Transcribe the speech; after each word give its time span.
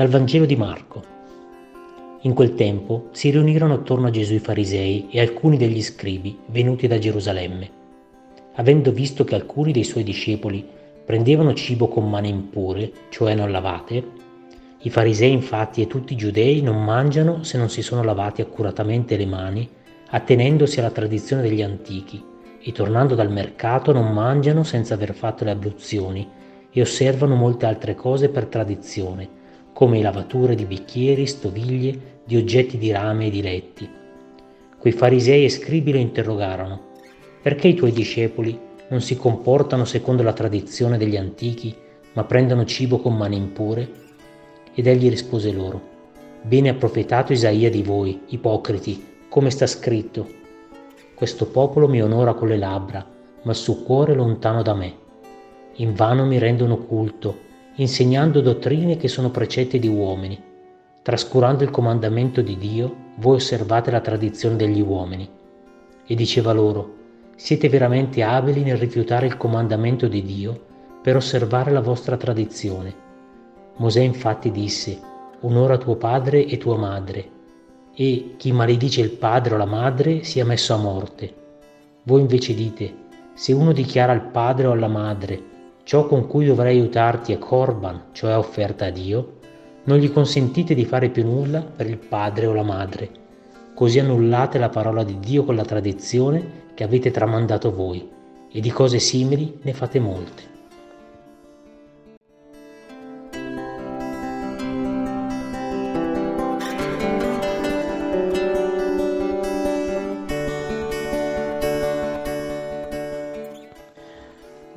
Dal 0.00 0.08
Vangelo 0.08 0.46
di 0.46 0.56
Marco. 0.56 1.02
In 2.22 2.32
quel 2.32 2.54
tempo 2.54 3.08
si 3.10 3.28
riunirono 3.28 3.74
attorno 3.74 4.06
a 4.06 4.10
Gesù 4.10 4.32
i 4.32 4.38
farisei 4.38 5.08
e 5.10 5.20
alcuni 5.20 5.58
degli 5.58 5.82
scribi 5.82 6.38
venuti 6.46 6.86
da 6.86 6.96
Gerusalemme. 6.96 7.70
Avendo 8.54 8.92
visto 8.92 9.24
che 9.24 9.34
alcuni 9.34 9.72
dei 9.72 9.84
suoi 9.84 10.02
discepoli 10.02 10.66
prendevano 11.04 11.52
cibo 11.52 11.88
con 11.88 12.08
mani 12.08 12.30
impure, 12.30 12.90
cioè 13.10 13.34
non 13.34 13.50
lavate, 13.50 14.02
i 14.78 14.88
farisei 14.88 15.32
infatti 15.32 15.82
e 15.82 15.86
tutti 15.86 16.14
i 16.14 16.16
giudei 16.16 16.62
non 16.62 16.82
mangiano 16.82 17.42
se 17.42 17.58
non 17.58 17.68
si 17.68 17.82
sono 17.82 18.02
lavati 18.02 18.40
accuratamente 18.40 19.18
le 19.18 19.26
mani, 19.26 19.68
attenendosi 20.08 20.78
alla 20.78 20.92
tradizione 20.92 21.42
degli 21.42 21.60
antichi, 21.60 22.24
e 22.58 22.72
tornando 22.72 23.14
dal 23.14 23.30
mercato 23.30 23.92
non 23.92 24.10
mangiano 24.14 24.64
senza 24.64 24.94
aver 24.94 25.12
fatto 25.12 25.44
le 25.44 25.50
abluzioni 25.50 26.26
e 26.70 26.80
osservano 26.80 27.34
molte 27.34 27.66
altre 27.66 27.94
cose 27.94 28.30
per 28.30 28.46
tradizione 28.46 29.36
come 29.72 30.00
lavature 30.00 30.54
di 30.54 30.64
bicchieri, 30.64 31.26
stoviglie, 31.26 32.18
di 32.24 32.36
oggetti 32.36 32.78
di 32.78 32.90
rame 32.90 33.26
e 33.26 33.30
di 33.30 33.42
letti. 33.42 33.88
Quei 34.78 34.92
farisei 34.92 35.44
e 35.44 35.48
scribi 35.48 35.92
lo 35.92 35.98
interrogarono, 35.98 36.88
perché 37.42 37.68
i 37.68 37.74
tuoi 37.74 37.92
discepoli 37.92 38.58
non 38.88 39.00
si 39.00 39.16
comportano 39.16 39.84
secondo 39.84 40.22
la 40.22 40.32
tradizione 40.32 40.98
degli 40.98 41.16
antichi, 41.16 41.74
ma 42.12 42.24
prendono 42.24 42.64
cibo 42.64 42.98
con 42.98 43.16
mani 43.16 43.36
impure? 43.36 43.88
Ed 44.74 44.86
egli 44.86 45.08
rispose 45.08 45.52
loro, 45.52 45.90
Bene 46.42 46.70
ha 46.70 46.74
profetato 46.74 47.34
Isaia 47.34 47.68
di 47.68 47.82
voi, 47.82 48.22
ipocriti, 48.28 49.24
come 49.28 49.50
sta 49.50 49.66
scritto. 49.66 50.26
Questo 51.14 51.46
popolo 51.46 51.86
mi 51.86 52.02
onora 52.02 52.32
con 52.32 52.48
le 52.48 52.56
labbra, 52.56 53.06
ma 53.42 53.50
il 53.50 53.56
suo 53.56 53.82
cuore 53.82 54.12
è 54.12 54.16
lontano 54.16 54.62
da 54.62 54.72
me. 54.74 54.94
Invano 55.76 56.24
mi 56.24 56.38
rendono 56.38 56.78
culto, 56.78 57.38
insegnando 57.76 58.40
dottrine 58.40 58.96
che 58.96 59.08
sono 59.08 59.30
precetti 59.30 59.78
di 59.78 59.88
uomini. 59.88 60.40
Trascurando 61.02 61.64
il 61.64 61.70
comandamento 61.70 62.42
di 62.42 62.56
Dio, 62.56 62.94
voi 63.16 63.36
osservate 63.36 63.90
la 63.90 64.00
tradizione 64.00 64.56
degli 64.56 64.80
uomini. 64.80 65.28
E 66.06 66.14
diceva 66.14 66.52
loro, 66.52 66.96
siete 67.36 67.68
veramente 67.68 68.22
abili 68.22 68.62
nel 68.62 68.76
rifiutare 68.76 69.26
il 69.26 69.36
comandamento 69.36 70.08
di 70.08 70.22
Dio 70.22 70.60
per 71.02 71.16
osservare 71.16 71.70
la 71.70 71.80
vostra 71.80 72.16
tradizione. 72.16 72.94
Mosè 73.76 74.00
infatti 74.00 74.50
disse, 74.50 75.00
onora 75.40 75.78
tuo 75.78 75.96
padre 75.96 76.44
e 76.44 76.58
tua 76.58 76.76
madre, 76.76 77.30
e 77.94 78.34
chi 78.36 78.52
maledice 78.52 79.00
il 79.00 79.10
padre 79.10 79.54
o 79.54 79.56
la 79.56 79.64
madre 79.64 80.22
sia 80.22 80.44
messo 80.44 80.74
a 80.74 80.76
morte. 80.76 81.34
Voi 82.02 82.20
invece 82.20 82.54
dite, 82.54 82.94
se 83.32 83.52
uno 83.54 83.72
dichiara 83.72 84.12
al 84.12 84.26
padre 84.26 84.66
o 84.66 84.72
alla 84.72 84.88
madre, 84.88 85.42
ciò 85.84 86.06
con 86.06 86.26
cui 86.26 86.46
dovrei 86.46 86.78
aiutarti 86.78 87.32
è 87.32 87.38
corban, 87.38 88.04
cioè 88.12 88.36
offerta 88.36 88.86
a 88.86 88.90
Dio, 88.90 89.38
non 89.84 89.98
gli 89.98 90.12
consentite 90.12 90.74
di 90.74 90.84
fare 90.84 91.08
più 91.08 91.24
nulla 91.24 91.62
per 91.62 91.88
il 91.88 91.98
padre 91.98 92.46
o 92.46 92.52
la 92.52 92.62
madre. 92.62 93.10
Così 93.74 93.98
annullate 93.98 94.58
la 94.58 94.68
parola 94.68 95.02
di 95.04 95.18
Dio 95.18 95.44
con 95.44 95.56
la 95.56 95.64
tradizione 95.64 96.68
che 96.74 96.84
avete 96.84 97.10
tramandato 97.10 97.72
voi, 97.74 98.08
e 98.52 98.60
di 98.60 98.70
cose 98.70 98.98
simili 98.98 99.58
ne 99.62 99.72
fate 99.72 99.98
molte. 100.00 100.59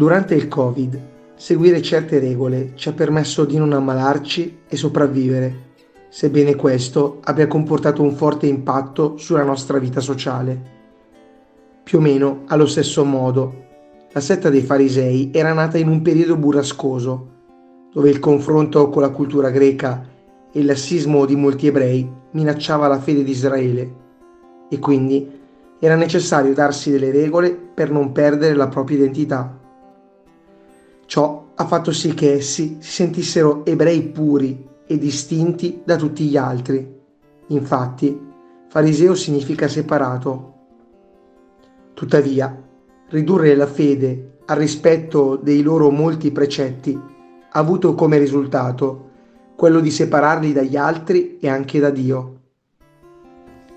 Durante 0.00 0.34
il 0.34 0.48
Covid, 0.48 0.98
seguire 1.34 1.82
certe 1.82 2.18
regole 2.20 2.72
ci 2.74 2.88
ha 2.88 2.94
permesso 2.94 3.44
di 3.44 3.58
non 3.58 3.74
ammalarci 3.74 4.60
e 4.66 4.74
sopravvivere, 4.74 5.72
sebbene 6.08 6.56
questo 6.56 7.18
abbia 7.24 7.46
comportato 7.46 8.00
un 8.00 8.14
forte 8.14 8.46
impatto 8.46 9.18
sulla 9.18 9.42
nostra 9.42 9.76
vita 9.76 10.00
sociale. 10.00 10.58
Più 11.84 11.98
o 11.98 12.00
meno 12.00 12.44
allo 12.46 12.64
stesso 12.64 13.04
modo, 13.04 13.66
la 14.10 14.20
setta 14.20 14.48
dei 14.48 14.62
farisei 14.62 15.32
era 15.34 15.52
nata 15.52 15.76
in 15.76 15.88
un 15.88 16.00
periodo 16.00 16.36
burrascoso, 16.36 17.28
dove 17.92 18.08
il 18.08 18.20
confronto 18.20 18.88
con 18.88 19.02
la 19.02 19.10
cultura 19.10 19.50
greca 19.50 20.02
e 20.50 20.60
il 20.60 20.64
lassismo 20.64 21.26
di 21.26 21.36
molti 21.36 21.66
ebrei 21.66 22.10
minacciava 22.30 22.88
la 22.88 23.00
fede 23.00 23.22
di 23.22 23.32
Israele 23.32 23.94
e 24.70 24.78
quindi 24.78 25.30
era 25.78 25.94
necessario 25.94 26.54
darsi 26.54 26.90
delle 26.90 27.10
regole 27.10 27.50
per 27.50 27.90
non 27.90 28.12
perdere 28.12 28.54
la 28.54 28.68
propria 28.68 28.96
identità. 28.96 29.58
Ciò 31.10 31.54
ha 31.56 31.66
fatto 31.66 31.90
sì 31.90 32.14
che 32.14 32.34
essi 32.34 32.76
si 32.78 32.88
sentissero 32.88 33.66
ebrei 33.66 34.00
puri 34.00 34.64
e 34.86 34.96
distinti 34.96 35.82
da 35.84 35.96
tutti 35.96 36.22
gli 36.22 36.36
altri. 36.36 36.88
Infatti, 37.48 38.16
fariseo 38.68 39.16
significa 39.16 39.66
separato. 39.66 40.54
Tuttavia, 41.94 42.56
ridurre 43.08 43.56
la 43.56 43.66
fede 43.66 44.36
al 44.44 44.56
rispetto 44.56 45.34
dei 45.34 45.62
loro 45.62 45.90
molti 45.90 46.30
precetti 46.30 46.92
ha 46.92 47.58
avuto 47.58 47.96
come 47.96 48.16
risultato 48.16 49.08
quello 49.56 49.80
di 49.80 49.90
separarli 49.90 50.52
dagli 50.52 50.76
altri 50.76 51.38
e 51.40 51.48
anche 51.48 51.80
da 51.80 51.90
Dio. 51.90 52.38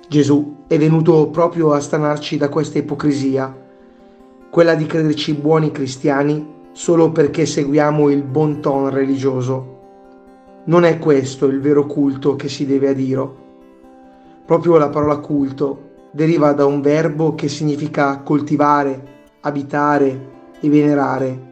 Gesù 0.07 0.65
è 0.67 0.77
venuto 0.77 1.31
proprio 1.31 1.73
a 1.73 1.79
stanarci 1.79 2.37
da 2.37 2.49
questa 2.49 2.77
ipocrisia, 2.77 3.57
quella 4.51 4.75
di 4.75 4.85
crederci 4.85 5.33
buoni 5.33 5.71
cristiani 5.71 6.53
solo 6.73 7.11
perché 7.11 7.45
seguiamo 7.45 8.09
il 8.09 8.23
bon 8.23 8.59
ton 8.59 8.89
religioso. 8.89 9.79
Non 10.65 10.83
è 10.83 10.97
questo 10.97 11.45
il 11.45 11.61
vero 11.61 11.85
culto 11.85 12.35
che 12.35 12.49
si 12.49 12.65
deve 12.65 12.89
a 12.89 12.93
Dio. 12.93 13.35
Proprio 14.43 14.77
la 14.77 14.89
parola 14.89 15.17
culto 15.17 15.91
deriva 16.11 16.51
da 16.53 16.65
un 16.65 16.81
verbo 16.81 17.35
che 17.35 17.47
significa 17.47 18.19
coltivare, 18.19 19.07
abitare 19.41 20.31
e 20.59 20.69
venerare, 20.69 21.51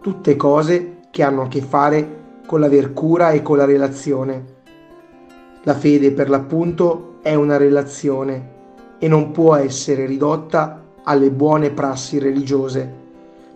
tutte 0.00 0.36
cose 0.36 0.98
che 1.10 1.22
hanno 1.22 1.42
a 1.42 1.48
che 1.48 1.60
fare 1.60 2.22
con 2.46 2.60
l'aver 2.60 2.92
cura 2.92 3.30
e 3.30 3.42
con 3.42 3.56
la 3.56 3.64
relazione. 3.64 4.52
La 5.64 5.74
fede 5.74 6.12
per 6.12 6.28
l'appunto 6.28 7.16
è 7.22 7.34
una 7.34 7.56
relazione 7.56 8.52
e 8.98 9.08
non 9.08 9.32
può 9.32 9.56
essere 9.56 10.06
ridotta 10.06 10.82
alle 11.02 11.30
buone 11.30 11.70
prassi 11.70 12.18
religiose 12.18 13.02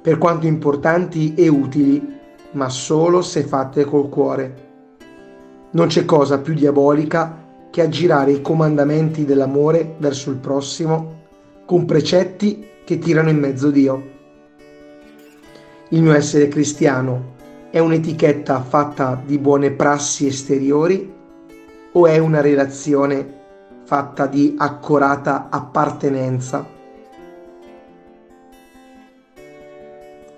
per 0.01 0.19
quanto 0.19 0.47
importanti 0.47 1.35
e 1.35 1.49
utili, 1.49 2.17
ma 2.53 2.69
solo 2.69 3.23
se 3.23 3.43
fatte 3.43 3.85
col 3.85 4.09
cuore. 4.09 4.67
Non 5.71 5.89
c'è 5.89 6.05
cosa 6.05 6.39
più 6.39 6.55
diabolica 6.55 7.47
che 7.71 7.83
aggirare 7.83 8.33
i 8.33 8.41
comandamenti 8.41 9.25
dell'amore 9.25 9.97
verso 9.99 10.31
il 10.31 10.37
prossimo 10.37 11.17
con 11.67 11.85
precetti 11.85 12.67
che 12.85 12.99
tirano 12.99 13.29
in 13.29 13.39
mezzo 13.39 13.71
Dio. 13.71 14.17
Il 15.91 16.03
mio 16.03 16.15
essere 16.15 16.49
cristiano 16.49 17.37
è 17.71 17.79
un'etichetta 17.79 18.63
fatta 18.63 19.21
di 19.25 19.39
buone 19.39 19.71
prassi 19.73 20.27
esteriori 20.27 21.13
o 21.93 22.07
è 22.07 22.17
una 22.19 22.41
relazione 22.41 23.37
fatta 23.85 24.27
di 24.27 24.55
accorata 24.57 25.49
appartenenza? 25.51 26.78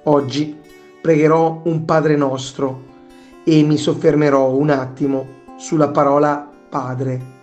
Oggi 0.04 0.58
pregherò 1.00 1.60
un 1.64 1.84
Padre 1.84 2.16
nostro 2.16 2.88
e 3.44 3.62
mi 3.62 3.76
soffermerò 3.76 4.50
un 4.50 4.70
attimo 4.70 5.26
sulla 5.56 5.88
parola 5.88 6.48
Padre. 6.68 7.39